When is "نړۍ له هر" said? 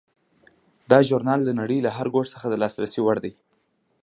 1.59-2.07